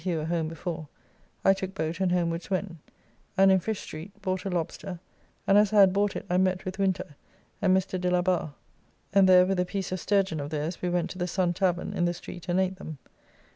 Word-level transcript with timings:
Hewer 0.03 0.25
home 0.25 0.47
before), 0.47 0.87
I 1.45 1.53
took 1.53 1.75
boat 1.75 1.99
and 1.99 2.11
homewards 2.11 2.49
went, 2.49 2.77
and 3.37 3.51
in 3.51 3.59
Fish 3.59 3.81
Street 3.81 4.19
bought 4.23 4.45
a 4.45 4.49
Lobster, 4.49 4.99
and 5.45 5.59
as 5.59 5.71
I 5.71 5.81
had 5.81 5.93
bought 5.93 6.15
it 6.15 6.25
I 6.27 6.37
met 6.37 6.65
with 6.65 6.79
Winter 6.79 7.15
and 7.61 7.77
Mr. 7.77 8.01
Delabarr, 8.01 8.55
and 9.13 9.29
there 9.29 9.45
with 9.45 9.59
a 9.59 9.63
piece 9.65 9.91
of 9.91 9.99
sturgeon 9.99 10.39
of 10.39 10.49
theirs 10.49 10.81
we 10.81 10.89
went 10.89 11.11
to 11.11 11.19
the 11.19 11.27
Sun 11.27 11.53
Tavern 11.53 11.93
in 11.93 12.05
the 12.05 12.15
street 12.15 12.49
and 12.49 12.59
ate 12.59 12.77
them. 12.77 12.97